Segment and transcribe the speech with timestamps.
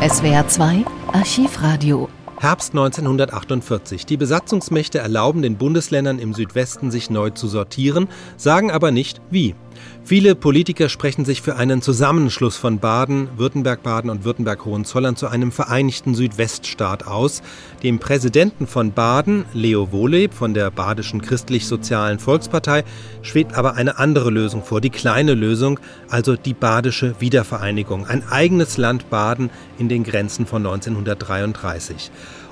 [0.00, 4.06] SWR 2 Archivradio Herbst 1948.
[4.06, 8.08] Die Besatzungsmächte erlauben den Bundesländern im Südwesten, sich neu zu sortieren,
[8.38, 9.54] sagen aber nicht wie.
[10.02, 16.14] Viele Politiker sprechen sich für einen Zusammenschluss von Baden, Württemberg-Baden und Württemberg-Hohenzollern zu einem vereinigten
[16.14, 17.42] Südweststaat aus.
[17.82, 22.82] Dem Präsidenten von Baden, Leo Wohleb von der Badischen Christlich-Sozialen Volkspartei,
[23.22, 28.78] schwebt aber eine andere Lösung vor, die kleine Lösung, also die badische Wiedervereinigung, ein eigenes
[28.78, 32.10] Land Baden in den Grenzen von 1933.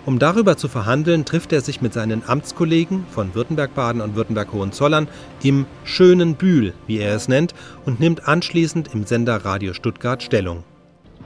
[0.08, 5.06] Um darüber zu verhandeln, trifft er sich mit seinen Amtskollegen von Württemberg-Baden und Württemberg-Hohenzollern
[5.42, 10.64] im schönen Bühl, wie er es nennt, und nimmt anschließend im Sender Radio Stuttgart Stellung.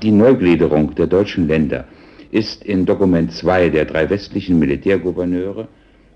[0.03, 1.85] Die Neugliederung der deutschen Länder
[2.33, 5.69] ist in Dokument 2 der drei westlichen Militärgouverneure,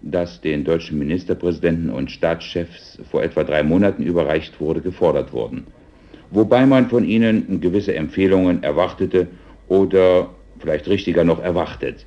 [0.03, 5.69] das den deutschen Ministerpräsidenten und Staatschefs vor etwa drei Monaten überreicht wurde, gefordert worden.
[6.33, 9.29] Wobei man von ihnen gewisse Empfehlungen erwartete
[9.69, 12.05] oder vielleicht richtiger noch erwartet.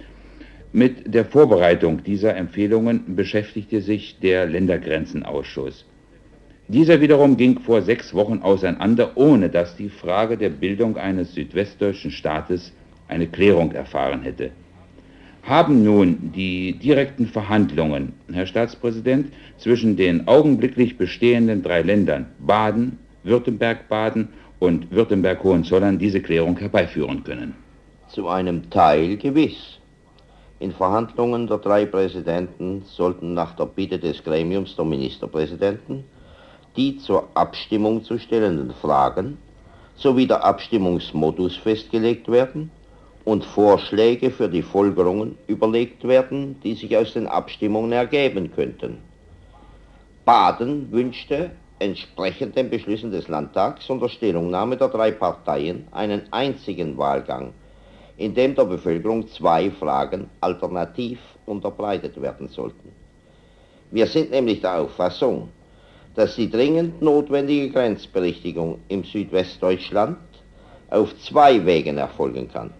[0.71, 5.83] Mit der Vorbereitung dieser Empfehlungen beschäftigte sich der Ländergrenzenausschuss.
[6.67, 12.11] Dieser wiederum ging vor sechs Wochen auseinander, ohne dass die Frage der Bildung eines südwestdeutschen
[12.11, 12.71] Staates
[13.07, 14.51] eine Klärung erfahren hätte.
[15.41, 24.27] Haben nun die direkten Verhandlungen, Herr Staatspräsident, zwischen den augenblicklich bestehenden drei Ländern Baden, Württemberg-Baden
[24.59, 27.55] und Württemberg-Hohenzollern diese Klärung herbeiführen können?
[28.09, 29.78] Zu einem Teil gewiss.
[30.59, 36.03] In Verhandlungen der drei Präsidenten sollten nach der Bitte des Gremiums der Ministerpräsidenten
[36.75, 39.37] die zur Abstimmung zu stellenden Fragen
[39.95, 42.71] sowie der Abstimmungsmodus festgelegt werden
[43.25, 48.99] und Vorschläge für die Folgerungen überlegt werden, die sich aus den Abstimmungen ergeben könnten.
[50.23, 56.97] Baden wünschte, entsprechend den Beschlüssen des Landtags und der Stellungnahme der drei Parteien, einen einzigen
[56.97, 57.53] Wahlgang
[58.19, 62.91] in dem der Bevölkerung zwei Fragen alternativ unterbreitet werden sollten.
[63.91, 65.49] Wir sind nämlich der Auffassung,
[66.15, 70.17] dass die dringend notwendige Grenzberichtigung im Südwestdeutschland
[70.89, 72.71] auf zwei Wegen erfolgen kann.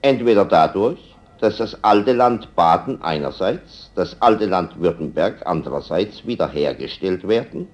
[0.00, 0.98] Entweder dadurch,
[1.40, 7.68] dass das alte Land Baden einerseits, das alte Land Württemberg andererseits wiederhergestellt werden,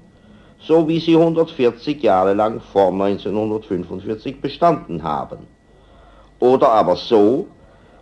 [0.58, 5.46] so wie sie 140 Jahre lang vor 1945 bestanden haben
[6.40, 7.48] oder aber so,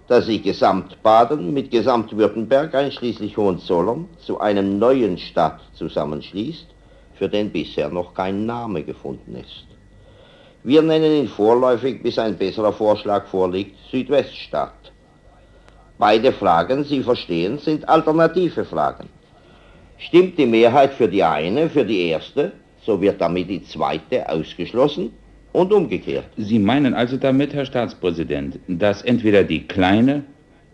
[0.09, 6.67] dass sich Gesamtbaden mit Gesamtwürttemberg einschließlich Hohenzollern zu einem neuen Stadt zusammenschließt,
[7.15, 9.67] für den bisher noch kein Name gefunden ist.
[10.63, 14.93] Wir nennen ihn vorläufig, bis ein besserer Vorschlag vorliegt, Südweststaat.
[15.99, 19.09] Beide Fragen, Sie verstehen, sind alternative Fragen.
[19.99, 22.53] Stimmt die Mehrheit für die eine, für die erste,
[22.85, 25.13] so wird damit die zweite ausgeschlossen
[25.55, 26.27] und umgekehrt.
[26.37, 30.25] Sie meinen also damit, Herr Staatspräsident, dass entweder die kleine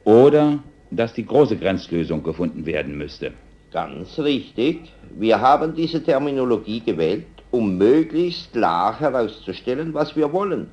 [0.05, 0.59] oder
[0.91, 3.33] dass die große Grenzlösung gefunden werden müsste?
[3.73, 4.91] Ganz richtig.
[5.17, 10.69] Wir haben diese Terminologie gewählt, um möglichst klar herauszustellen, was wir wollen.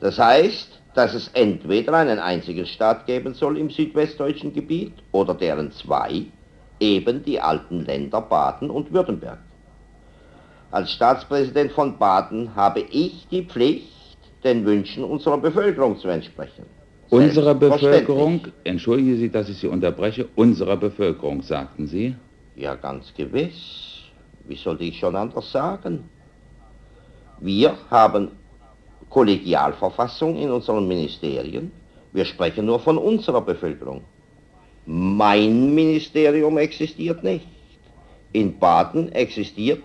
[0.00, 5.72] Das heißt, dass es entweder einen einzigen Staat geben soll im südwestdeutschen Gebiet oder deren
[5.72, 6.22] zwei,
[6.80, 9.38] eben die alten Länder Baden und Württemberg.
[10.70, 13.88] Als Staatspräsident von Baden habe ich die Pflicht,
[14.44, 16.66] den Wünschen unserer Bevölkerung zu entsprechen.
[17.10, 22.14] Unserer Bevölkerung, entschuldigen Sie, dass ich Sie unterbreche, unserer Bevölkerung, sagten Sie?
[22.54, 24.02] Ja, ganz gewiss.
[24.46, 26.04] Wie sollte ich schon anders sagen?
[27.40, 28.32] Wir haben
[29.08, 31.72] Kollegialverfassung in unseren Ministerien.
[32.12, 34.02] Wir sprechen nur von unserer Bevölkerung.
[34.84, 37.46] Mein Ministerium existiert nicht.
[38.32, 39.82] In Baden existiert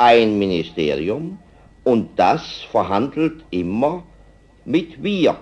[0.00, 1.38] ein Ministerium
[1.84, 4.02] und das verhandelt immer
[4.64, 5.36] mit wir,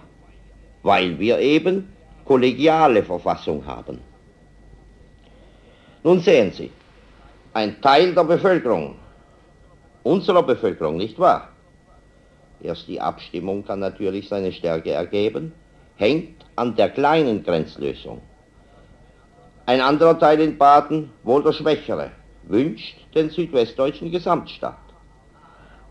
[0.83, 1.93] weil wir eben
[2.25, 4.01] kollegiale Verfassung haben.
[6.03, 6.73] Nun sehen Sie,
[7.55, 8.97] ein Teil der Bevölkerung,
[10.03, 11.51] unserer Bevölkerung, nicht wahr?
[12.61, 15.53] Erst die Abstimmung kann natürlich seine Stärke ergeben,
[15.95, 18.21] hängt an der kleinen Grenzlösung.
[19.67, 22.11] Ein anderer Teil in Baden, wohl der schwächere,
[22.49, 24.79] wünscht den südwestdeutschen Gesamtstaat.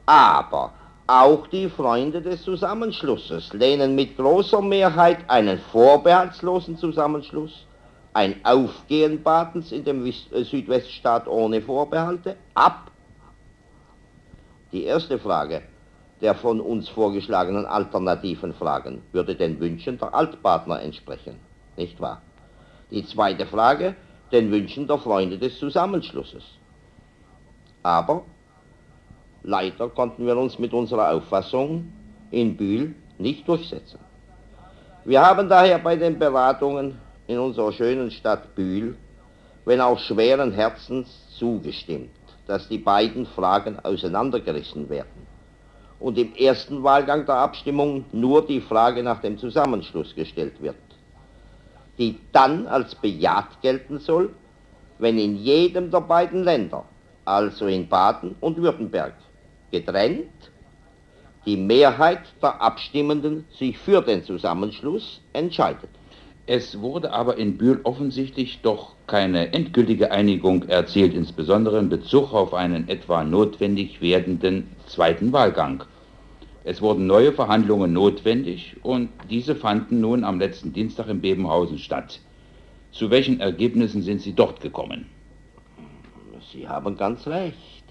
[0.05, 0.73] Aber
[1.07, 7.65] auch die Freunde des Zusammenschlusses lehnen mit großer Mehrheit einen vorbehaltslosen Zusammenschluss,
[8.13, 12.91] ein Aufgehen Badens in dem äh, Südweststaat ohne Vorbehalte ab.
[14.71, 15.61] Die erste Frage
[16.21, 21.39] der von uns vorgeschlagenen alternativen Fragen würde den Wünschen der Altpartner entsprechen,
[21.75, 22.21] nicht wahr?
[22.89, 23.95] Die zweite Frage
[24.31, 26.43] den Wünschen der Freunde des Zusammenschlusses.
[27.83, 28.23] Aber
[29.43, 31.91] leider konnten wir uns mit unserer Auffassung
[32.31, 33.99] in Bühl nicht durchsetzen.
[35.05, 38.97] Wir haben daher bei den Beratungen in unserer schönen Stadt Bühl,
[39.65, 41.07] wenn auch schweren Herzens,
[41.37, 42.09] zugestimmt,
[42.47, 45.27] dass die beiden Fragen auseinandergerissen werden
[45.99, 50.75] und im ersten Wahlgang der Abstimmung nur die Frage nach dem Zusammenschluss gestellt wird,
[51.97, 54.33] die dann als bejaht gelten soll,
[54.99, 56.85] wenn in jedem der beiden Länder,
[57.25, 59.13] also in Baden und Württemberg,
[59.71, 60.51] getrennt
[61.45, 65.89] die Mehrheit der Abstimmenden sich für den Zusammenschluss entscheidet.
[66.45, 72.53] Es wurde aber in Bühl offensichtlich doch keine endgültige Einigung erzielt, insbesondere in Bezug auf
[72.53, 75.83] einen etwa notwendig werdenden zweiten Wahlgang.
[76.69, 82.19] Es wurden neue Verhandlungen notwendig und diese fanden nun am letzten Dienstag in Bebenhausen statt.
[82.91, 85.05] Zu welchen Ergebnissen sind Sie dort gekommen?
[86.51, 87.85] Sie haben ganz recht.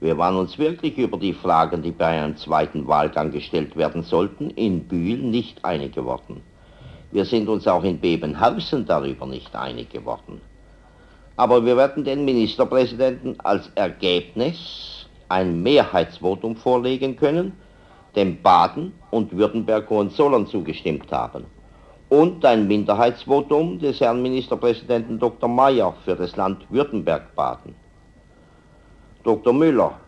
[0.00, 4.48] Wir waren uns wirklich über die Fragen, die bei einem zweiten Wahlgang gestellt werden sollten,
[4.48, 6.40] in Bühl nicht einig geworden.
[7.12, 10.40] Wir sind uns auch in Bebenhausen darüber nicht einig geworden.
[11.36, 17.52] Aber wir werden den Ministerpräsidenten als Ergebnis ein Mehrheitsvotum vorlegen können,
[18.16, 21.44] dem Baden und Württemberg-Hohenzollern zugestimmt haben
[22.08, 25.48] und ein Minderheitsvotum des Herrn Ministerpräsidenten Dr.
[25.48, 27.74] Mayer für das Land Württemberg-Baden.
[29.22, 29.52] Dr.
[29.52, 30.00] Müller,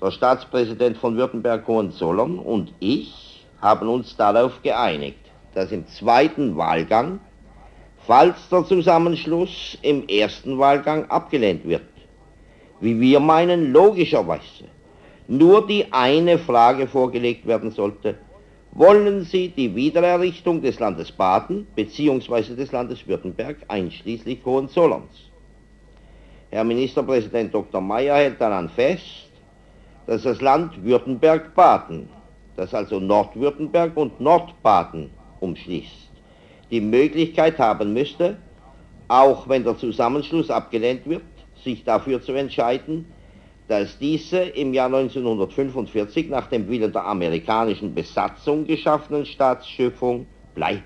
[0.00, 5.18] der Staatspräsident von Württemberg-Hohenzollern und ich haben uns darauf geeinigt,
[5.54, 7.20] dass im zweiten Wahlgang,
[8.06, 11.82] falls der Zusammenschluss im ersten Wahlgang abgelehnt wird,
[12.80, 14.64] wie wir meinen, logischerweise
[15.30, 18.18] nur die eine Frage vorgelegt werden sollte,
[18.72, 22.56] wollen Sie die Wiedererrichtung des Landes Baden bzw.
[22.56, 25.30] des Landes Württemberg einschließlich Hohenzollerns?
[26.50, 27.80] Herr Ministerpräsident Dr.
[27.80, 29.28] Mayer hält daran fest,
[30.08, 32.08] dass das Land Württemberg-Baden,
[32.56, 36.10] das also Nordwürttemberg und Nordbaden umschließt,
[36.72, 38.36] die Möglichkeit haben müsste,
[39.06, 41.22] auch wenn der Zusammenschluss abgelehnt wird,
[41.62, 43.06] sich dafür zu entscheiden,
[43.70, 50.26] dass diese im Jahr 1945 nach dem Willen der amerikanischen Besatzung geschaffenen Staatsschöpfung
[50.56, 50.82] bleibt.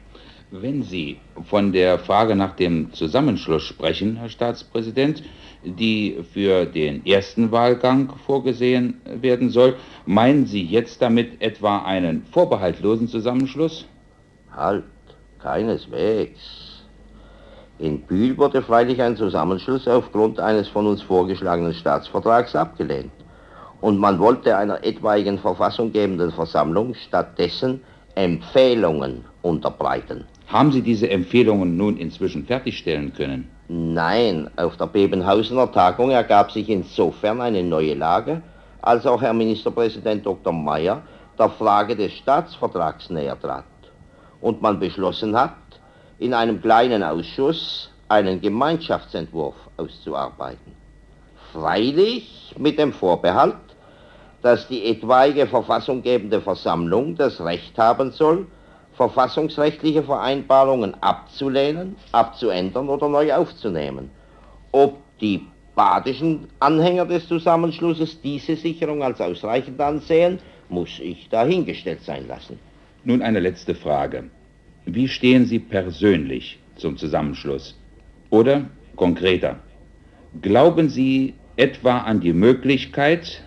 [0.50, 5.22] Wenn Sie von der Frage nach dem Zusammenschluss sprechen, Herr Staatspräsident,
[5.64, 13.08] die für den ersten Wahlgang vorgesehen werden soll, meinen Sie jetzt damit etwa einen vorbehaltlosen
[13.08, 13.86] Zusammenschluss?
[14.54, 14.84] Halt,
[15.38, 16.73] keineswegs.
[17.84, 23.12] In Bühl wurde freilich ein Zusammenschluss aufgrund eines von uns vorgeschlagenen Staatsvertrags abgelehnt.
[23.82, 27.82] Und man wollte einer etwaigen verfassunggebenden Versammlung stattdessen
[28.14, 30.24] Empfehlungen unterbreiten.
[30.46, 33.50] Haben Sie diese Empfehlungen nun inzwischen fertigstellen können?
[33.68, 38.40] Nein, auf der Bebenhausener Tagung ergab sich insofern eine neue Lage,
[38.80, 40.54] als auch Herr Ministerpräsident Dr.
[40.54, 41.02] Mayer
[41.38, 43.64] der Frage des Staatsvertrags näher trat
[44.40, 45.52] und man beschlossen hat,
[46.18, 50.74] in einem kleinen Ausschuss einen Gemeinschaftsentwurf auszuarbeiten.
[51.52, 53.56] Freilich mit dem Vorbehalt,
[54.42, 58.46] dass die etwaige verfassunggebende Versammlung das Recht haben soll,
[58.96, 64.10] verfassungsrechtliche Vereinbarungen abzulehnen, abzuändern oder neu aufzunehmen.
[64.72, 70.38] Ob die badischen Anhänger des Zusammenschlusses diese Sicherung als ausreichend ansehen,
[70.68, 72.58] muss ich dahingestellt sein lassen.
[73.04, 74.30] Nun eine letzte Frage.
[74.86, 77.74] Wie stehen Sie persönlich zum Zusammenschluss?
[78.28, 79.56] Oder konkreter,
[80.42, 83.42] glauben Sie etwa an die Möglichkeit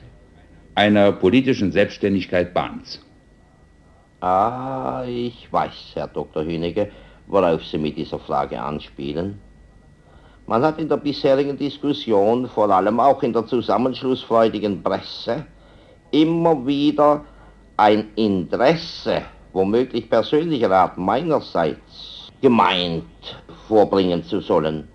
[0.73, 2.99] einer politischen Selbstständigkeit Bahns?
[4.19, 6.43] Ah, ich weiß, Herr Dr.
[6.43, 6.89] Hünecke,
[7.27, 9.39] worauf Sie mit dieser Frage anspielen.
[10.47, 15.45] Man hat in der bisherigen Diskussion, vor allem auch in der zusammenschlussfreudigen Presse,
[16.09, 17.25] immer wieder
[17.75, 19.21] ein Interesse
[19.57, 23.03] womöglich persönlicher Art meinerseits gemeint
[23.67, 24.87] vorbringen zu sollen.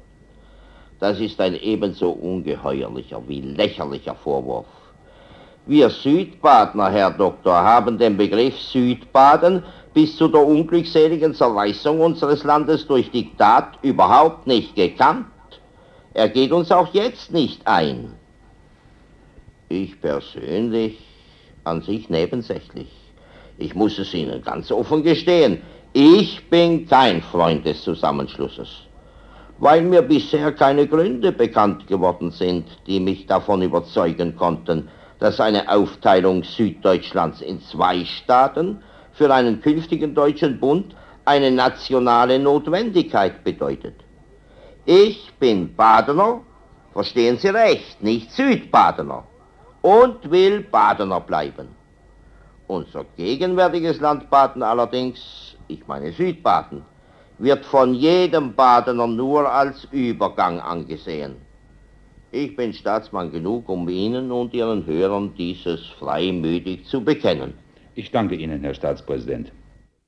[1.00, 4.66] Das ist ein ebenso ungeheuerlicher wie lächerlicher Vorwurf.
[5.66, 9.64] Wir Südbadener, Herr Doktor, haben den Begriff Südbaden
[9.94, 15.26] bis zu der unglückseligen Zerreißung unseres Landes durch Diktat überhaupt nicht gekannt.
[16.14, 18.14] Er geht uns auch jetzt nicht ein.
[19.68, 20.98] Ich persönlich
[21.64, 23.01] an sich nebensächlich.
[23.62, 25.62] Ich muss es Ihnen ganz offen gestehen.
[25.92, 28.68] Ich bin kein Freund des Zusammenschlusses,
[29.58, 34.88] weil mir bisher keine Gründe bekannt geworden sind, die mich davon überzeugen konnten,
[35.20, 43.44] dass eine Aufteilung Süddeutschlands in zwei Staaten für einen künftigen deutschen Bund eine nationale Notwendigkeit
[43.44, 43.94] bedeutet.
[44.86, 46.40] Ich bin Badener,
[46.92, 49.22] verstehen Sie recht, nicht Südbadener,
[49.82, 51.81] und will Badener bleiben.
[52.66, 56.82] Unser gegenwärtiges Land Baden allerdings ich meine Südbaden,
[57.38, 61.36] wird von jedem Badener nur als Übergang angesehen.
[62.30, 67.54] Ich bin Staatsmann genug, um Ihnen und Ihren Hörern dieses freimütig zu bekennen.
[67.94, 69.52] Ich danke Ihnen, Herr Staatspräsident.